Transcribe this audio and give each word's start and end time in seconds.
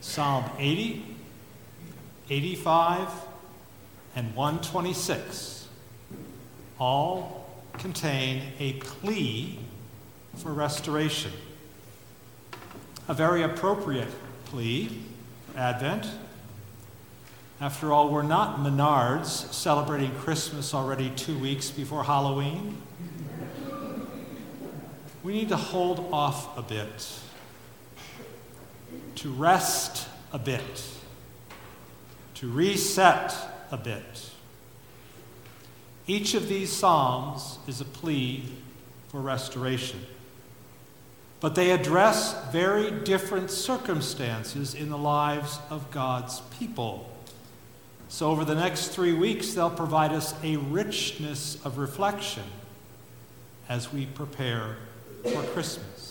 Psalm 0.00 0.44
80, 0.58 1.04
85, 2.28 3.08
and 4.16 4.34
126 4.34 5.68
all 6.78 7.46
contain 7.78 8.42
a 8.58 8.74
plea 8.74 9.58
for 10.36 10.52
restoration. 10.52 11.32
A 13.08 13.14
very 13.14 13.42
appropriate 13.42 14.08
plea 14.46 15.02
for 15.52 15.58
Advent. 15.58 16.06
After 17.60 17.92
all, 17.92 18.08
we're 18.08 18.22
not 18.22 18.60
Menards 18.60 19.52
celebrating 19.52 20.12
Christmas 20.12 20.72
already 20.72 21.10
two 21.10 21.38
weeks 21.38 21.70
before 21.70 22.04
Halloween. 22.04 22.80
We 25.22 25.34
need 25.34 25.50
to 25.50 25.56
hold 25.56 26.08
off 26.12 26.56
a 26.56 26.62
bit, 26.62 27.20
to 29.16 29.30
rest 29.30 30.08
a 30.32 30.38
bit, 30.38 30.82
to 32.34 32.50
reset 32.50 33.34
a 33.70 33.76
bit. 33.76 34.30
Each 36.06 36.34
of 36.34 36.48
these 36.48 36.72
Psalms 36.72 37.58
is 37.66 37.80
a 37.80 37.84
plea 37.84 38.44
for 39.08 39.20
restoration. 39.20 40.00
But 41.40 41.54
they 41.54 41.70
address 41.70 42.50
very 42.50 42.90
different 42.90 43.50
circumstances 43.50 44.74
in 44.74 44.90
the 44.90 44.98
lives 44.98 45.58
of 45.70 45.90
God's 45.90 46.40
people. 46.58 47.10
So, 48.08 48.30
over 48.30 48.44
the 48.44 48.56
next 48.56 48.88
three 48.88 49.12
weeks, 49.12 49.54
they'll 49.54 49.70
provide 49.70 50.12
us 50.12 50.34
a 50.42 50.56
richness 50.56 51.64
of 51.64 51.78
reflection 51.78 52.42
as 53.68 53.92
we 53.92 54.06
prepare 54.06 54.76
for 55.22 55.42
Christmas. 55.44 56.09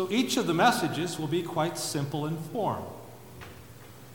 So, 0.00 0.08
each 0.10 0.38
of 0.38 0.46
the 0.46 0.54
messages 0.54 1.18
will 1.18 1.26
be 1.26 1.42
quite 1.42 1.76
simple 1.76 2.24
in 2.24 2.38
form. 2.38 2.82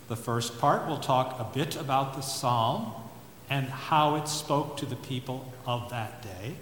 The 0.08 0.16
first 0.16 0.60
part 0.60 0.88
will 0.88 0.98
talk 0.98 1.40
a 1.40 1.44
bit 1.44 1.76
about 1.76 2.16
the 2.16 2.22
psalm 2.22 2.92
and 3.52 3.68
how 3.68 4.16
it 4.16 4.28
spoke 4.28 4.78
to 4.78 4.88
the 4.88 4.96
people 4.96 5.54
of 5.68 5.92
that 5.92 6.24
day. 6.24 6.56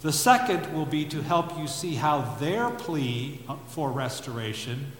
The 0.00 0.10
second 0.10 0.74
will 0.74 0.86
be 0.86 1.04
to 1.04 1.22
help 1.22 1.56
you 1.56 1.68
see 1.68 1.94
how 1.94 2.22
their 2.40 2.68
plea 2.68 3.44
for 3.68 3.92
restoration 3.92 4.90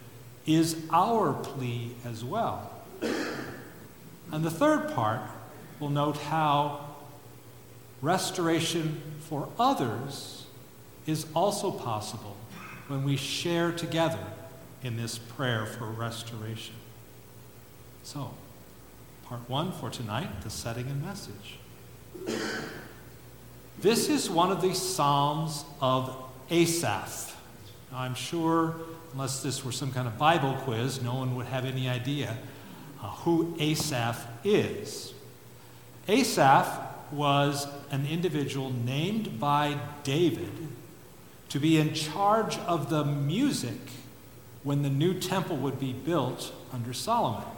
is 0.46 0.80
our 0.92 1.32
plea 1.32 1.96
as 2.04 2.24
well. 2.24 2.70
And 4.30 4.44
the 4.44 4.52
third 4.52 4.94
part 4.94 5.22
will 5.80 5.90
note 5.90 6.16
how 6.16 6.94
restoration 8.02 9.02
for 9.22 9.48
others 9.58 10.46
is 11.08 11.26
also 11.34 11.72
possible 11.72 12.36
when 12.88 13.04
we 13.04 13.16
share 13.16 13.70
together 13.70 14.18
in 14.82 14.96
this 14.96 15.18
prayer 15.18 15.66
for 15.66 15.86
restoration. 15.86 16.74
So, 18.02 18.32
part 19.26 19.48
one 19.48 19.72
for 19.72 19.90
tonight 19.90 20.42
the 20.42 20.50
setting 20.50 20.86
and 20.88 21.02
message. 21.02 21.58
This 23.80 24.08
is 24.08 24.28
one 24.28 24.50
of 24.50 24.60
the 24.60 24.74
Psalms 24.74 25.64
of 25.80 26.16
Asaph. 26.50 27.36
Now, 27.92 27.98
I'm 27.98 28.14
sure, 28.14 28.74
unless 29.12 29.42
this 29.42 29.64
were 29.64 29.72
some 29.72 29.92
kind 29.92 30.08
of 30.08 30.18
Bible 30.18 30.54
quiz, 30.62 31.00
no 31.02 31.14
one 31.14 31.36
would 31.36 31.46
have 31.46 31.64
any 31.64 31.88
idea 31.88 32.36
uh, 33.00 33.08
who 33.08 33.54
Asaph 33.60 34.26
is. 34.42 35.12
Asaph 36.08 36.66
was 37.12 37.68
an 37.90 38.06
individual 38.06 38.70
named 38.70 39.38
by 39.38 39.78
David 40.02 40.52
to 41.48 41.58
be 41.58 41.78
in 41.78 41.94
charge 41.94 42.58
of 42.58 42.90
the 42.90 43.04
music 43.04 43.78
when 44.62 44.82
the 44.82 44.90
new 44.90 45.14
temple 45.14 45.56
would 45.56 45.80
be 45.80 45.92
built 45.92 46.52
under 46.72 46.92
Solomon. 46.92 47.48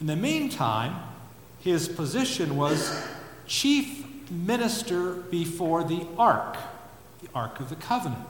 In 0.00 0.06
the 0.06 0.16
meantime, 0.16 0.96
his 1.60 1.88
position 1.88 2.56
was 2.56 3.06
chief 3.46 4.04
minister 4.30 5.14
before 5.14 5.84
the 5.84 6.06
ark, 6.18 6.56
the 7.22 7.28
Ark 7.34 7.60
of 7.60 7.70
the 7.70 7.76
Covenant. 7.76 8.28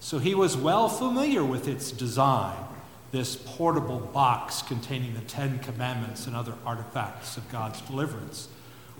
So 0.00 0.18
he 0.18 0.34
was 0.34 0.56
well 0.56 0.88
familiar 0.88 1.44
with 1.44 1.68
its 1.68 1.90
design, 1.90 2.56
this 3.12 3.36
portable 3.36 3.98
box 3.98 4.62
containing 4.62 5.14
the 5.14 5.20
Ten 5.20 5.58
Commandments 5.60 6.26
and 6.26 6.34
other 6.34 6.54
artifacts 6.66 7.36
of 7.36 7.50
God's 7.50 7.80
deliverance, 7.82 8.48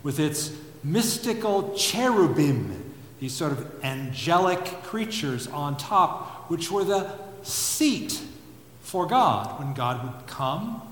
with 0.02 0.18
its 0.18 0.52
mystical 0.82 1.74
cherubim, 1.74 2.89
these 3.20 3.34
sort 3.34 3.52
of 3.52 3.84
angelic 3.84 4.82
creatures 4.82 5.46
on 5.46 5.76
top, 5.76 6.50
which 6.50 6.70
were 6.70 6.84
the 6.84 7.12
seat 7.42 8.20
for 8.80 9.06
God. 9.06 9.58
When 9.58 9.74
God 9.74 10.02
would 10.02 10.26
come 10.26 10.82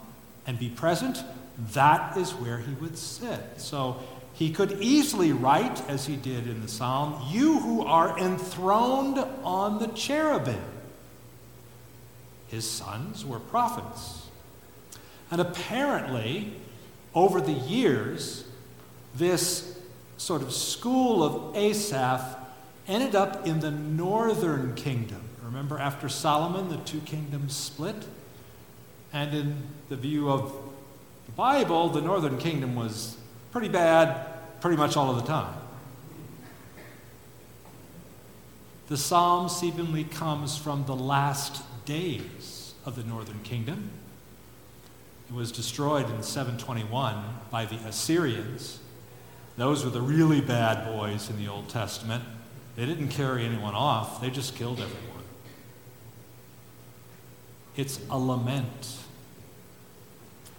and 0.47 0.59
be 0.59 0.69
present, 0.69 1.25
that 1.73 2.17
is 2.17 2.33
where 2.33 2.59
he 2.59 2.73
would 2.75 2.97
sit. 2.97 3.41
So 3.57 3.97
he 4.35 4.53
could 4.53 4.81
easily 4.81 5.33
write, 5.33 5.83
as 5.89 6.07
he 6.07 6.15
did 6.15 6.47
in 6.47 6.61
the 6.61 6.69
psalm, 6.69 7.21
You 7.29 7.59
who 7.59 7.85
are 7.85 8.17
enthroned 8.19 9.19
on 9.43 9.79
the 9.81 9.89
cherubim. 9.89 10.63
His 12.47 12.69
sons 12.69 13.25
were 13.25 13.41
prophets. 13.41 14.29
And 15.31 15.41
apparently, 15.41 16.53
over 17.15 17.41
the 17.41 17.53
years, 17.53 18.45
this 19.15 19.68
sort 20.19 20.43
of 20.43 20.53
school 20.53 21.23
of 21.23 21.57
Asaph 21.57 22.37
ended 22.87 23.15
up 23.15 23.47
in 23.47 23.61
the 23.61 23.71
northern 23.71 24.75
kingdom. 24.75 25.23
Remember, 25.43 25.79
after 25.79 26.09
Solomon, 26.09 26.69
the 26.69 26.77
two 26.79 27.01
kingdoms 27.01 27.57
split? 27.57 27.97
And 29.13 29.35
in 29.35 29.63
the 29.89 29.97
view 29.97 30.31
of 30.31 30.53
the 31.25 31.33
Bible, 31.33 31.89
the 31.89 32.03
northern 32.03 32.37
kingdom 32.37 32.75
was 32.75 33.17
pretty 33.53 33.69
bad 33.69 34.61
pretty 34.61 34.77
much 34.77 34.97
all 34.97 35.11
of 35.11 35.17
the 35.17 35.27
time. 35.27 35.55
The 38.89 38.97
psalm 38.97 39.49
seemingly 39.49 40.05
comes 40.05 40.57
from 40.57 40.87
the 40.87 40.97
last 40.97 41.63
days 41.85 42.75
of 42.85 42.97
the 42.97 43.05
northern 43.05 43.41
kingdom. 43.43 43.91
It 45.29 45.35
was 45.35 45.53
destroyed 45.53 46.11
in 46.11 46.23
721 46.23 47.23
by 47.51 47.67
the 47.67 47.77
Assyrians. 47.87 48.81
Those 49.59 49.85
were 49.85 49.91
the 49.91 50.01
really 50.01 50.41
bad 50.41 50.87
boys 50.87 51.29
in 51.29 51.37
the 51.37 51.49
Old 51.49 51.69
Testament. 51.69 52.25
They 52.77 52.87
didn't 52.87 53.09
carry 53.09 53.45
anyone 53.45 53.75
off, 53.75 54.23
they 54.23 54.31
just 54.31 54.57
killed 54.57 54.81
everyone. 54.81 55.05
It's 57.77 58.01
a 58.11 58.19
lament, 58.19 58.97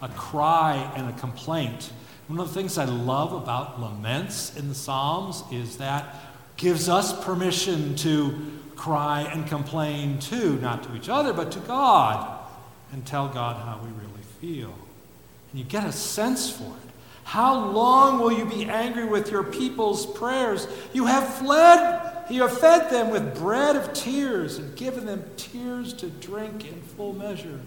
a 0.02 0.10
cry 0.10 0.92
and 0.96 1.10
a 1.10 1.14
complaint 1.20 1.92
one 2.30 2.40
of 2.40 2.48
the 2.48 2.54
things 2.54 2.78
I 2.78 2.86
love 2.86 3.34
about 3.34 3.82
laments 3.82 4.56
in 4.56 4.70
the 4.70 4.76
Psalms 4.76 5.44
is 5.52 5.78
that 5.78 6.16
gives 6.58 6.88
us 6.88 7.26
permission 7.26 7.96
to 7.96 8.40
cry 8.76 9.22
and 9.22 9.48
complain 9.48 10.20
too, 10.20 10.60
not 10.60 10.84
to 10.84 10.96
each 10.96 11.10
other, 11.10 11.34
but 11.34 11.52
to 11.54 11.60
God, 11.62 12.40
and 12.92 13.04
tell 13.04 13.30
God 13.30 13.56
how 13.56 13.82
we 13.84 13.90
really 13.90 14.22
feel. 14.40 14.76
And 15.50 15.60
you 15.60 15.64
get 15.64 15.88
a 15.88 15.92
sense 15.92 16.52
for 16.52 16.66
it. 16.66 16.89
How 17.30 17.64
long 17.64 18.20
will 18.20 18.32
you 18.32 18.44
be 18.44 18.66
angry 18.66 19.06
with 19.06 19.30
your 19.30 19.44
people's 19.44 20.04
prayers? 20.04 20.68
You 20.94 21.06
have 21.06 21.32
fled, 21.36 22.26
you 22.28 22.42
have 22.42 22.58
fed 22.58 22.90
them 22.90 23.12
with 23.12 23.38
bread 23.38 23.76
of 23.76 23.94
tears 23.94 24.58
and 24.58 24.76
given 24.76 25.06
them 25.06 25.24
tears 25.38 25.94
to 25.94 26.10
drink 26.10 26.66
in 26.66 26.82
full 26.82 27.14
measure. 27.14 27.60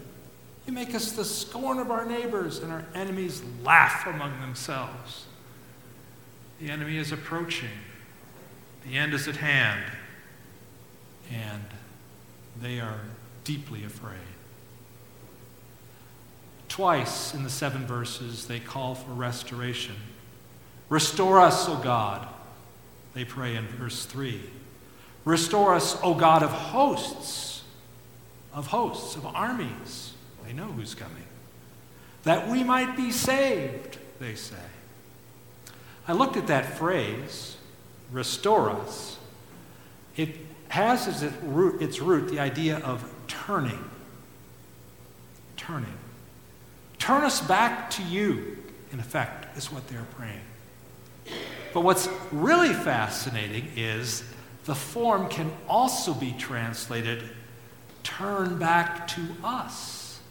You 0.67 0.73
make 0.73 0.93
us 0.93 1.13
the 1.13 1.23
scorn 1.23 1.79
of 1.79 1.91
our 1.91 2.03
neighbors, 2.03 2.59
and 2.59 2.73
our 2.73 2.83
enemies 2.93 3.41
laugh 3.63 4.05
among 4.05 4.37
themselves. 4.41 5.27
The 6.59 6.69
enemy 6.69 6.97
is 6.97 7.13
approaching, 7.13 7.69
the 8.85 8.97
end 8.97 9.13
is 9.13 9.29
at 9.29 9.37
hand, 9.37 9.85
and 11.31 11.63
they 12.61 12.81
are 12.81 12.99
deeply 13.45 13.85
afraid. 13.85 14.32
Twice 16.73 17.35
in 17.35 17.43
the 17.43 17.51
seven 17.51 17.85
verses, 17.85 18.47
they 18.47 18.59
call 18.59 18.95
for 18.95 19.11
restoration. 19.11 19.93
Restore 20.89 21.39
us, 21.39 21.69
O 21.69 21.75
God, 21.77 22.27
they 23.13 23.23
pray 23.23 23.55
in 23.55 23.67
verse 23.67 24.05
3. 24.05 24.41
Restore 25.23 25.75
us, 25.75 25.95
O 26.01 26.15
God 26.15 26.41
of 26.41 26.49
hosts, 26.49 27.61
of 28.55 28.65
hosts, 28.65 29.15
of 29.15 29.23
armies. 29.23 30.15
They 30.47 30.51
know 30.51 30.65
who's 30.65 30.95
coming. 30.95 31.27
That 32.23 32.49
we 32.49 32.63
might 32.63 32.97
be 32.97 33.11
saved, 33.11 33.99
they 34.19 34.33
say. 34.33 34.55
I 36.07 36.13
looked 36.13 36.37
at 36.37 36.47
that 36.47 36.75
phrase, 36.75 37.55
restore 38.11 38.71
us. 38.71 39.19
It 40.17 40.37
has 40.69 41.07
as 41.07 41.21
its 41.21 41.35
root, 41.43 41.83
its 41.83 41.99
root 41.99 42.31
the 42.31 42.39
idea 42.39 42.79
of 42.79 43.07
turning. 43.27 43.87
Turning. 45.55 45.99
Turn 47.03 47.25
us 47.25 47.41
back 47.41 47.89
to 47.89 48.03
you, 48.03 48.57
in 48.93 49.01
effect, 49.01 49.57
is 49.57 49.69
what 49.69 49.85
they're 49.89 50.07
praying. 50.15 50.39
But 51.73 51.81
what's 51.81 52.07
really 52.31 52.73
fascinating 52.73 53.69
is 53.75 54.23
the 54.63 54.73
form 54.73 55.27
can 55.27 55.51
also 55.67 56.13
be 56.13 56.33
translated 56.39 57.23
turn 58.03 58.57
back 58.57 59.05
to 59.09 59.21
us. 59.43 60.21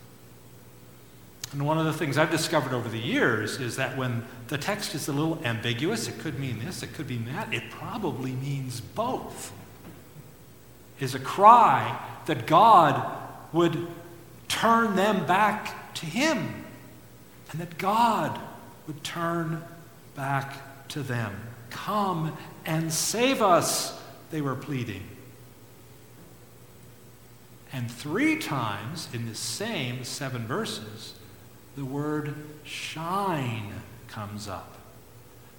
And 1.52 1.66
one 1.66 1.76
of 1.76 1.84
the 1.84 1.92
things 1.92 2.16
I've 2.16 2.30
discovered 2.30 2.72
over 2.72 2.88
the 2.88 2.98
years 2.98 3.60
is 3.60 3.76
that 3.76 3.98
when 3.98 4.24
the 4.48 4.56
text 4.56 4.94
is 4.94 5.08
a 5.08 5.12
little 5.12 5.38
ambiguous, 5.44 6.08
it 6.08 6.20
could 6.20 6.38
mean 6.38 6.58
this, 6.64 6.82
it 6.82 6.94
could 6.94 7.10
mean 7.10 7.26
that, 7.26 7.52
it 7.52 7.64
probably 7.68 8.32
means 8.32 8.80
both. 8.80 9.52
Is 11.00 11.14
a 11.14 11.20
cry 11.20 12.00
that 12.24 12.46
God 12.46 13.14
would 13.52 13.88
turn 14.48 14.96
them 14.96 15.26
back 15.26 15.94
to 15.96 16.06
Him 16.06 16.61
and 17.52 17.60
that 17.60 17.78
God 17.78 18.40
would 18.86 19.04
turn 19.04 19.62
back 20.16 20.88
to 20.88 21.02
them. 21.02 21.36
Come 21.70 22.36
and 22.66 22.92
save 22.92 23.40
us, 23.42 24.00
they 24.30 24.40
were 24.40 24.54
pleading. 24.54 25.02
And 27.72 27.90
three 27.90 28.36
times 28.36 29.08
in 29.12 29.26
the 29.28 29.34
same 29.34 30.04
seven 30.04 30.46
verses, 30.46 31.14
the 31.76 31.84
word 31.84 32.34
shine 32.64 33.72
comes 34.08 34.48
up. 34.48 34.74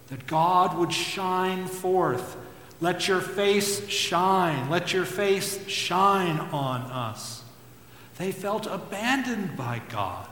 That 0.10 0.28
God 0.28 0.78
would 0.78 0.94
shine 0.94 1.66
forth. 1.66 2.36
Let 2.82 3.08
your 3.08 3.22
face 3.22 3.88
shine. 3.88 4.70
Let 4.70 4.94
your 4.94 5.06
face 5.06 5.68
shine 5.68 6.40
on 6.40 6.82
us. 6.82 7.44
They 8.18 8.32
felt 8.32 8.68
abandoned 8.68 9.58
by 9.58 9.82
God. 9.90 10.28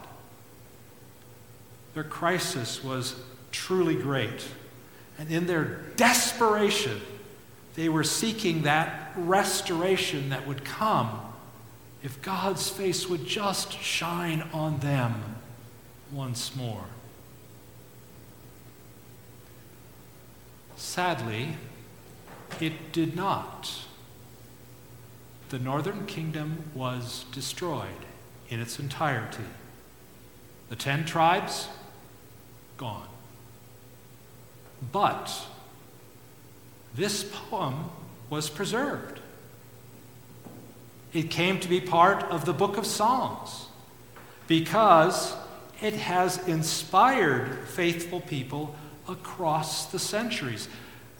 Their 1.93 2.03
crisis 2.03 2.83
was 2.83 3.15
truly 3.51 3.95
great. 3.95 4.45
And 5.17 5.29
in 5.31 5.45
their 5.45 5.81
desperation, 5.95 7.01
they 7.75 7.89
were 7.89 8.03
seeking 8.03 8.63
that 8.63 9.13
restoration 9.15 10.29
that 10.29 10.47
would 10.47 10.63
come 10.63 11.19
if 12.03 12.21
God's 12.21 12.69
face 12.69 13.07
would 13.07 13.25
just 13.25 13.73
shine 13.73 14.41
on 14.53 14.79
them 14.79 15.35
once 16.11 16.55
more. 16.55 16.85
Sadly, 20.75 21.55
it 22.59 22.91
did 22.91 23.15
not. 23.15 23.85
The 25.49 25.59
northern 25.59 26.05
kingdom 26.05 26.63
was 26.73 27.25
destroyed 27.31 27.87
in 28.49 28.59
its 28.59 28.79
entirety. 28.79 29.43
The 30.69 30.75
ten 30.75 31.05
tribes, 31.05 31.67
gone. 32.81 33.07
But 34.91 35.31
this 36.95 37.23
poem 37.23 37.85
was 38.31 38.49
preserved. 38.49 39.19
It 41.13 41.29
came 41.29 41.59
to 41.59 41.69
be 41.69 41.79
part 41.79 42.23
of 42.23 42.45
the 42.45 42.53
book 42.53 42.77
of 42.77 42.87
Psalms 42.87 43.67
because 44.47 45.35
it 45.79 45.93
has 45.93 46.47
inspired 46.47 47.67
faithful 47.67 48.19
people 48.19 48.75
across 49.07 49.91
the 49.91 49.99
centuries. 49.99 50.67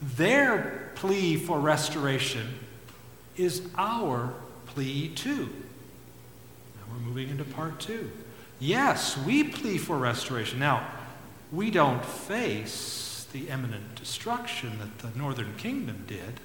Their 0.01 0.91
plea 0.95 1.35
for 1.35 1.59
restoration 1.59 2.47
is 3.37 3.61
our 3.77 4.33
plea 4.65 5.09
too. 5.09 5.49
Now 6.75 6.83
we're 6.91 7.05
moving 7.05 7.29
into 7.29 7.43
part 7.43 7.79
two. 7.79 8.09
Yes, 8.59 9.15
we 9.17 9.43
plea 9.43 9.77
for 9.77 9.97
restoration. 9.97 10.57
Now, 10.57 10.87
we 11.51 11.69
don't 11.69 12.05
face 12.05 13.27
the 13.33 13.49
imminent 13.49 13.95
destruction 13.95 14.79
that 14.79 14.99
the 14.99 15.17
northern 15.17 15.55
kingdom 15.57 16.03
did. 16.07 16.39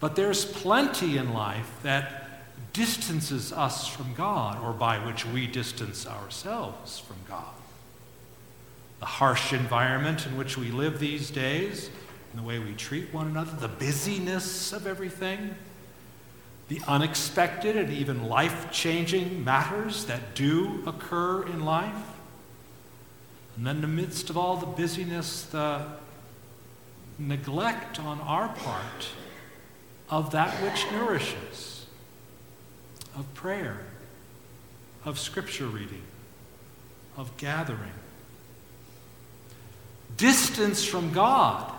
But 0.00 0.16
there's 0.16 0.44
plenty 0.44 1.18
in 1.18 1.32
life 1.34 1.70
that 1.82 2.26
distances 2.72 3.52
us 3.52 3.86
from 3.86 4.14
God, 4.14 4.62
or 4.62 4.72
by 4.72 4.98
which 5.04 5.26
we 5.26 5.46
distance 5.46 6.06
ourselves 6.06 6.98
from 6.98 7.16
God. 7.28 7.54
The 9.00 9.06
harsh 9.06 9.52
environment 9.52 10.26
in 10.26 10.36
which 10.36 10.56
we 10.56 10.70
live 10.70 10.98
these 10.98 11.30
days, 11.30 11.90
and 12.30 12.40
the 12.40 12.46
way 12.46 12.58
we 12.58 12.74
treat 12.74 13.12
one 13.12 13.26
another, 13.26 13.56
the 13.56 13.68
busyness 13.68 14.72
of 14.72 14.86
everything, 14.86 15.54
the 16.68 16.80
unexpected 16.86 17.76
and 17.76 17.92
even 17.92 18.28
life 18.28 18.70
changing 18.70 19.42
matters 19.42 20.04
that 20.04 20.34
do 20.34 20.82
occur 20.86 21.44
in 21.46 21.64
life. 21.64 22.19
And 23.56 23.66
then, 23.66 23.76
in 23.76 23.82
the 23.82 23.88
midst 23.88 24.30
of 24.30 24.38
all 24.38 24.56
the 24.56 24.66
busyness, 24.66 25.42
the 25.42 25.84
neglect 27.18 28.00
on 28.00 28.20
our 28.20 28.48
part 28.48 29.08
of 30.08 30.32
that 30.32 30.50
which 30.62 30.86
nourishes, 30.90 31.86
of 33.16 33.32
prayer, 33.34 33.80
of 35.04 35.18
scripture 35.18 35.66
reading, 35.66 36.02
of 37.16 37.36
gathering. 37.36 37.92
Distance 40.16 40.84
from 40.84 41.12
God, 41.12 41.72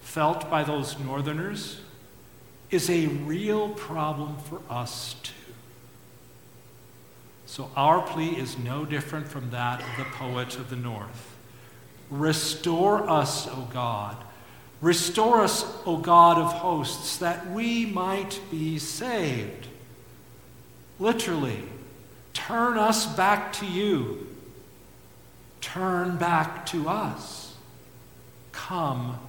felt 0.00 0.50
by 0.50 0.64
those 0.64 0.98
northerners, 0.98 1.80
is 2.70 2.88
a 2.90 3.06
real 3.06 3.68
problem 3.70 4.36
for 4.38 4.60
us 4.68 5.14
too. 5.22 5.32
So 7.52 7.70
our 7.76 8.00
plea 8.00 8.36
is 8.36 8.58
no 8.58 8.84
different 8.84 9.28
from 9.28 9.50
that 9.50 9.80
of 9.80 9.96
the 9.98 10.10
poet 10.12 10.56
of 10.56 10.70
the 10.70 10.76
north. 10.76 11.36
Restore 12.10 13.08
us, 13.08 13.46
O 13.46 13.68
God 13.72 14.16
Restore 14.82 15.42
us, 15.42 15.64
O 15.86 15.96
God 15.96 16.38
of 16.38 16.52
hosts, 16.54 17.18
that 17.18 17.48
we 17.52 17.86
might 17.86 18.40
be 18.50 18.80
saved. 18.80 19.68
Literally, 20.98 21.62
turn 22.34 22.76
us 22.76 23.06
back 23.06 23.52
to 23.54 23.66
you. 23.66 24.26
Turn 25.60 26.16
back 26.16 26.66
to 26.66 26.88
us. 26.88 27.54
Come 28.50 29.20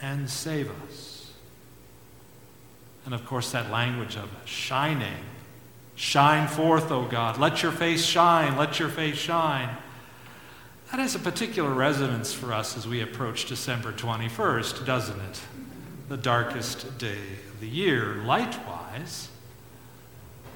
and 0.00 0.30
save 0.30 0.70
us. 0.86 1.32
And 3.04 3.12
of 3.12 3.26
course, 3.26 3.52
that 3.52 3.70
language 3.70 4.16
of 4.16 4.30
shining. 4.46 5.22
Shine 5.98 6.46
forth, 6.46 6.92
O 6.92 7.06
God. 7.06 7.38
Let 7.38 7.64
your 7.64 7.72
face 7.72 8.04
shine. 8.04 8.56
Let 8.56 8.78
your 8.78 8.88
face 8.88 9.16
shine. 9.16 9.68
That 10.92 11.00
has 11.00 11.16
a 11.16 11.18
particular 11.18 11.74
resonance 11.74 12.32
for 12.32 12.52
us 12.52 12.76
as 12.76 12.86
we 12.86 13.00
approach 13.00 13.46
December 13.46 13.92
21st, 13.92 14.86
doesn't 14.86 15.20
it? 15.20 15.40
The 16.08 16.16
darkest 16.16 16.98
day 16.98 17.18
of 17.50 17.58
the 17.58 17.66
year, 17.66 18.14
light 18.24 18.64
wise. 18.64 19.28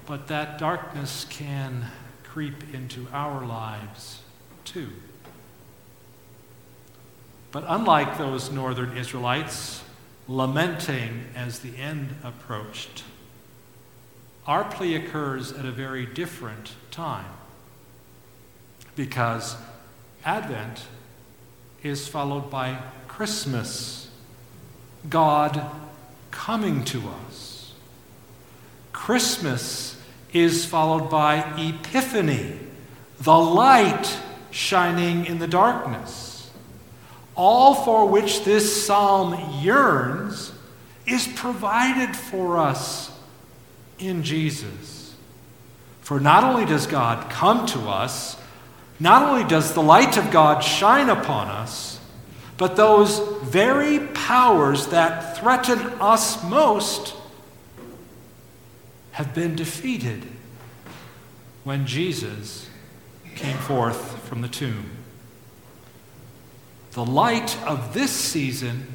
But 0.06 0.28
that 0.28 0.60
darkness 0.60 1.26
can 1.28 1.86
creep 2.22 2.72
into 2.72 3.08
our 3.12 3.44
lives 3.44 4.22
too. 4.64 4.90
But 7.50 7.64
unlike 7.66 8.16
those 8.16 8.52
northern 8.52 8.96
Israelites 8.96 9.82
lamenting 10.28 11.24
as 11.34 11.58
the 11.58 11.76
end 11.76 12.14
approached, 12.22 13.02
our 14.46 14.64
plea 14.64 14.96
occurs 14.96 15.52
at 15.52 15.64
a 15.64 15.70
very 15.70 16.04
different 16.04 16.74
time 16.90 17.26
because 18.96 19.56
Advent 20.24 20.86
is 21.82 22.08
followed 22.08 22.50
by 22.50 22.78
Christmas, 23.08 24.08
God 25.08 25.64
coming 26.30 26.84
to 26.84 27.02
us. 27.26 27.72
Christmas 28.92 30.00
is 30.32 30.64
followed 30.64 31.10
by 31.10 31.38
Epiphany, 31.56 32.58
the 33.20 33.36
light 33.36 34.18
shining 34.50 35.26
in 35.26 35.38
the 35.38 35.46
darkness. 35.46 36.50
All 37.34 37.74
for 37.74 38.06
which 38.06 38.44
this 38.44 38.86
psalm 38.86 39.62
yearns 39.62 40.52
is 41.06 41.26
provided 41.28 42.14
for 42.14 42.58
us 42.58 43.10
in 44.02 44.22
Jesus. 44.22 45.14
For 46.00 46.20
not 46.20 46.44
only 46.44 46.66
does 46.66 46.86
God 46.86 47.30
come 47.30 47.64
to 47.66 47.80
us, 47.88 48.36
not 48.98 49.22
only 49.22 49.44
does 49.44 49.72
the 49.72 49.82
light 49.82 50.16
of 50.16 50.30
God 50.30 50.60
shine 50.60 51.08
upon 51.08 51.48
us, 51.48 52.00
but 52.56 52.76
those 52.76 53.18
very 53.42 54.00
powers 54.08 54.88
that 54.88 55.36
threaten 55.38 55.78
us 56.00 56.42
most 56.44 57.14
have 59.12 59.34
been 59.34 59.54
defeated 59.56 60.26
when 61.64 61.86
Jesus 61.86 62.68
came 63.36 63.56
forth 63.56 64.18
from 64.28 64.40
the 64.40 64.48
tomb. 64.48 64.90
The 66.92 67.04
light 67.04 67.56
of 67.64 67.94
this 67.94 68.10
season 68.10 68.86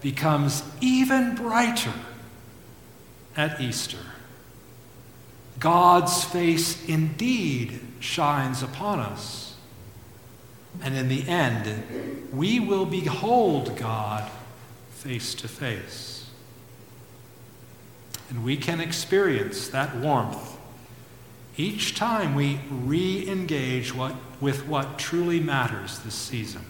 becomes 0.00 0.62
even 0.80 1.34
brighter 1.34 1.92
at 3.36 3.60
Easter. 3.60 3.98
God's 5.58 6.24
face 6.24 6.86
indeed 6.86 7.80
shines 8.00 8.62
upon 8.62 9.00
us. 9.00 9.56
And 10.82 10.94
in 10.94 11.08
the 11.08 11.26
end, 11.26 12.28
we 12.32 12.60
will 12.60 12.84
behold 12.84 13.76
God 13.76 14.30
face 14.90 15.34
to 15.36 15.48
face. 15.48 16.28
And 18.28 18.44
we 18.44 18.56
can 18.56 18.80
experience 18.80 19.68
that 19.68 19.96
warmth 19.96 20.56
each 21.56 21.94
time 21.94 22.34
we 22.34 22.60
re 22.70 23.26
engage 23.26 23.94
with 23.94 24.66
what 24.66 24.98
truly 24.98 25.40
matters 25.40 26.00
this 26.00 26.14
season. 26.14 26.62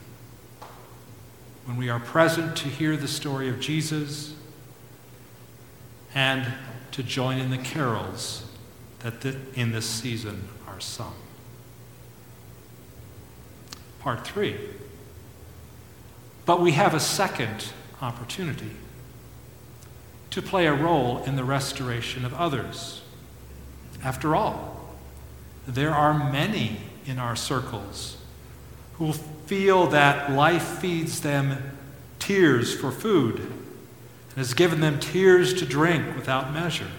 When 1.64 1.76
we 1.76 1.88
are 1.88 1.98
present 1.98 2.56
to 2.58 2.68
hear 2.68 2.96
the 2.96 3.08
story 3.08 3.48
of 3.48 3.58
Jesus 3.58 4.34
and 6.14 6.46
to 6.92 7.02
join 7.02 7.38
in 7.38 7.50
the 7.50 7.58
carols 7.58 8.45
that 9.10 9.36
in 9.54 9.70
this 9.70 9.86
season 9.86 10.48
are 10.66 10.80
sung. 10.80 11.14
Part 14.00 14.26
three. 14.26 14.56
But 16.44 16.60
we 16.60 16.72
have 16.72 16.94
a 16.94 17.00
second 17.00 17.72
opportunity 18.02 18.72
to 20.30 20.42
play 20.42 20.66
a 20.66 20.74
role 20.74 21.22
in 21.24 21.36
the 21.36 21.44
restoration 21.44 22.24
of 22.24 22.34
others. 22.34 23.02
After 24.02 24.34
all, 24.34 24.94
there 25.66 25.92
are 25.92 26.30
many 26.30 26.78
in 27.06 27.18
our 27.18 27.36
circles 27.36 28.16
who 28.94 29.12
feel 29.12 29.86
that 29.88 30.32
life 30.32 30.78
feeds 30.80 31.20
them 31.20 31.76
tears 32.18 32.74
for 32.74 32.90
food 32.90 33.38
and 33.38 34.36
has 34.36 34.52
given 34.52 34.80
them 34.80 34.98
tears 34.98 35.54
to 35.54 35.64
drink 35.64 36.16
without 36.16 36.52
measure. 36.52 36.90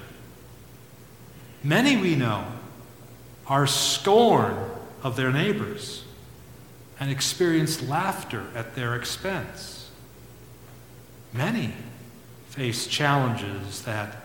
Many 1.67 1.97
we 1.97 2.15
know 2.15 2.45
are 3.45 3.67
scorn 3.67 4.55
of 5.03 5.17
their 5.17 5.33
neighbors 5.33 6.05
and 6.97 7.11
experience 7.11 7.81
laughter 7.81 8.45
at 8.55 8.73
their 8.75 8.95
expense. 8.95 9.91
Many 11.33 11.73
face 12.47 12.87
challenges 12.87 13.81
that 13.81 14.15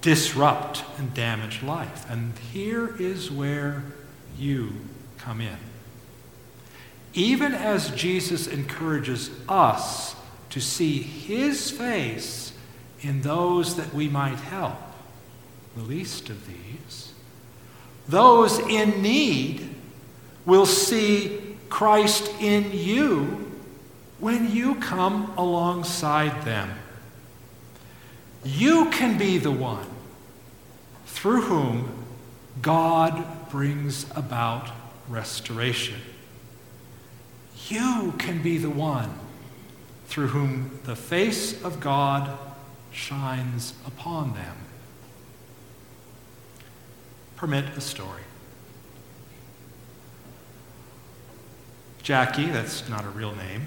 disrupt 0.00 0.82
and 0.98 1.14
damage 1.14 1.62
life. 1.62 2.04
And 2.10 2.36
here 2.36 2.96
is 3.00 3.30
where 3.30 3.84
you 4.36 4.72
come 5.18 5.40
in. 5.40 5.58
Even 7.14 7.54
as 7.54 7.90
Jesus 7.90 8.48
encourages 8.48 9.30
us 9.48 10.16
to 10.50 10.60
see 10.60 11.00
his 11.00 11.70
face 11.70 12.52
in 13.02 13.22
those 13.22 13.76
that 13.76 13.94
we 13.94 14.08
might 14.08 14.40
help, 14.40 14.80
the 15.76 15.82
least 15.82 16.30
of 16.30 16.46
these, 16.46 17.12
those 18.08 18.58
in 18.60 19.02
need 19.02 19.68
will 20.46 20.66
see 20.66 21.56
Christ 21.68 22.32
in 22.40 22.72
you 22.72 23.52
when 24.18 24.50
you 24.50 24.76
come 24.76 25.32
alongside 25.36 26.44
them. 26.44 26.70
You 28.44 28.90
can 28.90 29.18
be 29.18 29.38
the 29.38 29.50
one 29.50 29.86
through 31.06 31.42
whom 31.42 32.06
God 32.62 33.50
brings 33.50 34.06
about 34.14 34.70
restoration. 35.08 36.00
You 37.68 38.14
can 38.18 38.42
be 38.42 38.58
the 38.58 38.70
one 38.70 39.18
through 40.06 40.28
whom 40.28 40.78
the 40.84 40.96
face 40.96 41.62
of 41.62 41.80
God 41.80 42.38
shines 42.92 43.74
upon 43.84 44.34
them. 44.34 44.56
Permit 47.36 47.66
a 47.76 47.80
story. 47.80 48.22
Jackie, 52.02 52.46
that's 52.46 52.88
not 52.88 53.04
a 53.04 53.08
real 53.08 53.34
name, 53.34 53.66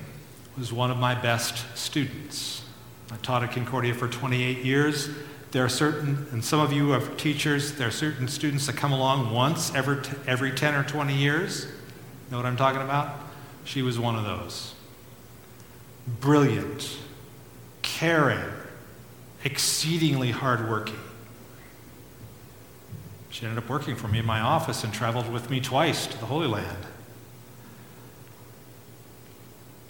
was 0.57 0.73
one 0.73 0.89
of 0.89 0.97
my 0.97 1.13
best 1.13 1.65
students. 1.77 2.63
I 3.11 3.17
taught 3.17 3.43
at 3.43 3.51
Concordia 3.51 3.93
for 3.93 4.07
28 4.07 4.63
years. 4.63 5.09
There 5.51 5.63
are 5.63 5.69
certain, 5.69 6.27
and 6.31 6.43
some 6.43 6.59
of 6.59 6.71
you 6.71 6.93
are 6.93 6.99
teachers, 7.17 7.73
there 7.73 7.89
are 7.89 7.91
certain 7.91 8.27
students 8.27 8.65
that 8.67 8.75
come 8.75 8.91
along 8.91 9.33
once 9.33 9.73
every, 9.75 9.97
every 10.25 10.51
10 10.51 10.73
or 10.75 10.83
20 10.83 11.15
years. 11.15 11.67
Know 12.31 12.37
what 12.37 12.45
I'm 12.45 12.57
talking 12.57 12.81
about? 12.81 13.17
She 13.65 13.81
was 13.81 13.99
one 13.99 14.15
of 14.15 14.23
those. 14.23 14.73
Brilliant, 16.21 16.97
caring, 17.81 18.39
exceedingly 19.43 20.31
hardworking. 20.31 20.99
She 23.29 23.45
ended 23.45 23.63
up 23.63 23.69
working 23.69 23.95
for 23.95 24.07
me 24.07 24.19
in 24.19 24.25
my 24.25 24.39
office 24.39 24.83
and 24.83 24.93
traveled 24.93 25.31
with 25.31 25.49
me 25.49 25.59
twice 25.59 26.07
to 26.07 26.17
the 26.17 26.25
Holy 26.25 26.47
Land. 26.47 26.85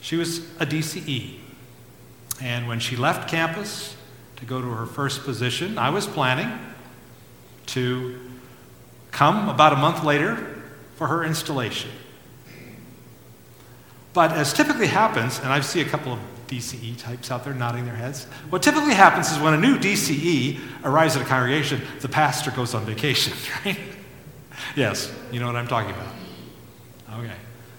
She 0.01 0.15
was 0.15 0.39
a 0.59 0.65
DCE. 0.65 1.39
And 2.41 2.67
when 2.67 2.79
she 2.79 2.95
left 2.95 3.29
campus 3.29 3.95
to 4.37 4.45
go 4.45 4.61
to 4.61 4.69
her 4.69 4.85
first 4.85 5.23
position, 5.23 5.77
I 5.77 5.89
was 5.89 6.07
planning 6.07 6.49
to 7.67 8.19
come 9.11 9.49
about 9.49 9.73
a 9.73 9.75
month 9.75 10.03
later 10.03 10.61
for 10.95 11.07
her 11.07 11.23
installation. 11.23 11.91
But 14.13 14.31
as 14.31 14.53
typically 14.53 14.87
happens, 14.87 15.39
and 15.39 15.47
I 15.47 15.59
see 15.61 15.81
a 15.81 15.85
couple 15.85 16.13
of 16.13 16.19
DCE 16.49 16.97
types 16.97 17.29
out 17.29 17.43
there 17.43 17.53
nodding 17.53 17.85
their 17.85 17.95
heads, 17.95 18.25
what 18.49 18.63
typically 18.63 18.93
happens 18.93 19.31
is 19.31 19.39
when 19.39 19.53
a 19.53 19.57
new 19.57 19.77
DCE 19.77 20.59
arrives 20.83 21.15
at 21.15 21.21
a 21.21 21.25
congregation, 21.25 21.81
the 22.01 22.09
pastor 22.09 22.51
goes 22.51 22.73
on 22.73 22.85
vacation, 22.85 23.33
right? 23.65 23.77
yes, 24.75 25.13
you 25.31 25.39
know 25.39 25.45
what 25.45 25.55
I'm 25.55 25.67
talking 25.67 25.91
about. 25.91 27.19
Okay. 27.19 27.35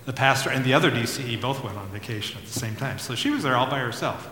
The 0.07 0.13
pastor 0.13 0.51
and 0.51 0.65
the 0.65 0.75
other 0.75 0.91
DCE 0.91 1.41
both 1.41 1.63
went 1.63 1.77
on 1.77 1.89
vacation 1.89 2.39
at 2.39 2.47
the 2.47 2.59
same 2.59 2.77
time. 2.77 2.99
So 2.99 3.15
she 3.15 3.31
was 3.31 3.43
there 3.43 3.57
all 3.57 3.69
by 3.69 3.81
herself. 3.81 4.29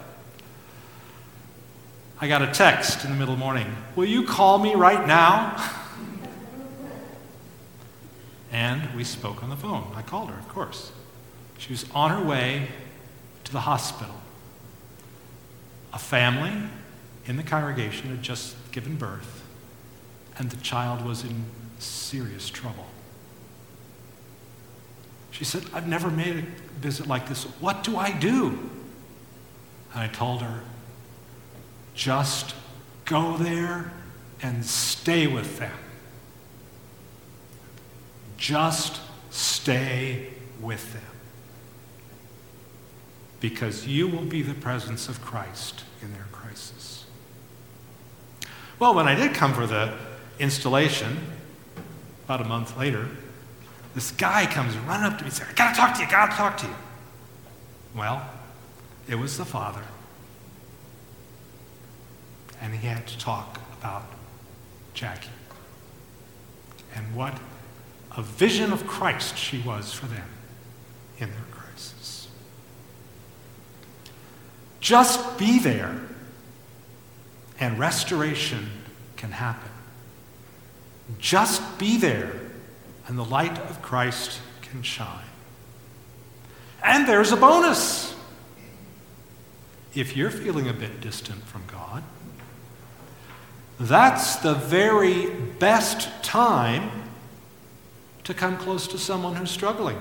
I 2.21 2.27
got 2.27 2.43
a 2.43 2.49
text 2.49 3.05
in 3.05 3.11
the 3.11 3.17
middle 3.17 3.35
of 3.35 3.39
the 3.39 3.45
morning 3.45 3.77
Will 3.95 4.07
you 4.07 4.25
call 4.25 4.59
me 4.59 4.75
right 4.75 5.07
now? 5.07 5.57
And 8.51 8.95
we 8.95 9.05
spoke 9.05 9.43
on 9.43 9.51
the 9.51 9.57
phone. 9.57 9.93
I 9.95 10.01
called 10.01 10.31
her, 10.31 10.39
of 10.39 10.49
course. 10.49 10.91
She 11.59 11.71
was 11.71 11.85
on 11.95 12.11
her 12.11 12.27
way 12.27 12.69
to 13.45 13.53
the 13.53 13.61
hospital. 13.61 14.15
A 15.99 16.01
family 16.01 16.53
in 17.27 17.37
the 17.37 17.43
congregation 17.43 18.11
had 18.11 18.23
just 18.23 18.55
given 18.71 18.95
birth, 18.95 19.43
and 20.39 20.49
the 20.49 20.57
child 20.59 21.05
was 21.05 21.25
in 21.25 21.47
serious 21.81 22.49
trouble. 22.49 22.87
She 25.33 25.45
said, 25.45 25.65
I've 25.75 25.89
never 25.89 26.09
made 26.09 26.37
a 26.37 26.43
visit 26.79 27.09
like 27.09 27.29
this. 27.29 27.43
What 27.59 27.83
do 27.83 27.97
I 27.97 28.13
do? 28.13 28.71
And 29.93 30.01
I 30.01 30.07
told 30.07 30.41
her, 30.41 30.61
just 31.97 32.55
go 33.05 33.37
there 33.37 33.93
and 34.41 34.65
stay 34.65 35.27
with 35.27 35.59
them. 35.59 35.77
Just 38.37 39.01
stay 39.31 40.29
with 40.61 40.93
them. 40.93 41.18
Because 43.41 43.87
you 43.87 44.09
will 44.09 44.25
be 44.25 44.43
the 44.43 44.55
presence 44.55 45.09
of 45.09 45.23
Christ 45.23 45.85
in 46.03 46.13
their 46.13 46.27
crisis. 46.33 47.05
Well, 48.79 48.95
when 48.95 49.07
I 49.07 49.15
did 49.15 49.35
come 49.35 49.55
for 49.55 49.67
the 49.67 49.95
installation, 50.39 51.19
about 52.25 52.41
a 52.41 52.45
month 52.45 52.77
later, 52.77 53.09
this 53.95 54.11
guy 54.11 54.47
comes 54.47 54.77
running 54.77 55.07
up 55.07 55.19
to 55.19 55.25
me 55.25 55.29
and 55.29 55.33
says, 55.33 55.47
I 55.51 55.55
gotta 55.55 55.77
talk 55.77 55.95
to 55.95 56.01
you, 56.01 56.07
I 56.07 56.11
gotta 56.11 56.33
talk 56.33 56.59
to 56.59 56.67
you. 56.67 56.75
Well, 57.97 58.29
it 59.09 59.17
was 59.17 59.39
the 59.39 59.45
father. 59.45 59.83
And 62.61 62.75
he 62.75 62.87
had 62.87 63.07
to 63.07 63.19
talk 63.19 63.61
about 63.79 64.05
Jackie 64.95 65.29
and 66.95 67.15
what 67.15 67.39
a 68.17 68.23
vision 68.23 68.73
of 68.73 68.87
Christ 68.87 69.39
she 69.39 69.61
was 69.61 69.93
for 69.93 70.07
them 70.07 70.29
in 71.19 71.31
their 71.31 71.47
crisis. 71.53 72.18
Just 74.89 75.37
be 75.37 75.59
there, 75.59 76.01
and 77.61 77.79
restoration 77.79 78.71
can 79.19 79.33
happen. 79.33 79.71
Just 81.19 81.79
be 81.79 81.99
there 81.99 82.33
and 83.07 83.19
the 83.19 83.25
light 83.25 83.59
of 83.59 83.83
Christ 83.83 84.41
can 84.63 84.83
shine. 84.83 85.29
And 86.83 87.07
there's 87.07 87.33
a 87.33 87.37
bonus. 87.37 88.17
If 89.95 90.17
you're 90.17 90.31
feeling 90.31 90.69
a 90.69 90.73
bit 90.73 91.03
distant 91.03 91.45
from 91.45 91.65
God, 91.67 92.03
that's 93.79 94.37
the 94.37 94.55
very 94.55 95.29
best 95.59 96.09
time 96.25 96.91
to 98.25 98.33
come 98.33 98.57
close 98.57 98.89
to 98.89 98.97
someone 98.97 99.35
who's 99.35 99.51
struggling. 99.51 99.99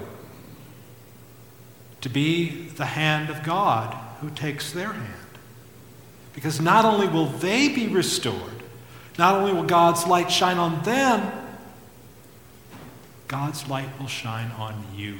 To 2.01 2.09
be 2.09 2.67
the 2.69 2.85
hand 2.85 3.29
of 3.29 3.43
God 3.43 3.93
who 4.21 4.29
takes 4.29 4.71
their 4.71 4.93
hand. 4.93 5.13
Because 6.33 6.61
not 6.61 6.85
only 6.85 7.07
will 7.07 7.25
they 7.25 7.69
be 7.69 7.87
restored, 7.87 8.63
not 9.17 9.35
only 9.35 9.53
will 9.53 9.63
God's 9.63 10.05
light 10.05 10.31
shine 10.31 10.57
on 10.57 10.83
them, 10.83 11.31
God's 13.27 13.67
light 13.67 13.89
will 13.99 14.07
shine 14.07 14.51
on 14.51 14.85
you 14.95 15.17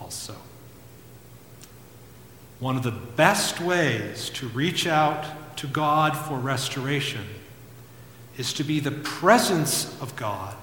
also. 0.00 0.34
One 2.58 2.76
of 2.76 2.82
the 2.82 2.90
best 2.90 3.60
ways 3.60 4.30
to 4.30 4.48
reach 4.48 4.86
out 4.86 5.56
to 5.58 5.66
God 5.68 6.16
for 6.16 6.38
restoration 6.38 7.24
is 8.36 8.52
to 8.54 8.64
be 8.64 8.80
the 8.80 8.90
presence 8.90 10.00
of 10.00 10.16
God 10.16 10.56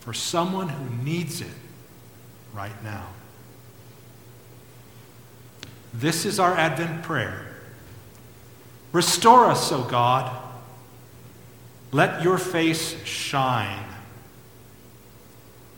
for 0.00 0.12
someone 0.12 0.68
who 0.68 1.04
needs 1.04 1.40
it 1.40 1.48
right 2.54 2.82
now. 2.82 3.06
This 5.94 6.26
is 6.26 6.40
our 6.40 6.54
Advent 6.56 7.04
prayer. 7.04 7.46
Restore 8.92 9.46
us, 9.46 9.70
O 9.70 9.84
God. 9.84 10.36
Let 11.92 12.22
your 12.22 12.36
face 12.36 13.02
shine 13.04 13.86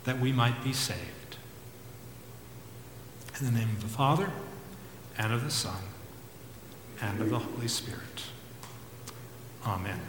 that 0.04 0.18
we 0.18 0.32
might 0.32 0.64
be 0.64 0.73
saved. 0.73 1.37
In 3.38 3.44
the 3.44 3.52
name 3.52 3.68
of 3.68 3.82
the 3.82 3.88
Father, 3.88 4.30
and 5.18 5.35
of 5.35 5.44
the 5.44 5.50
Son, 5.50 5.82
and 7.02 7.20
of 7.20 7.28
the 7.28 7.38
Holy 7.38 7.68
Spirit. 7.68 8.23
Amen. 9.66 10.00